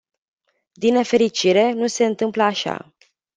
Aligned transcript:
Din 0.71 0.93
nefericire, 0.93 1.71
nu 1.71 1.87
se 1.87 2.05
întâmplă 2.05 2.43
așa. 2.43 2.95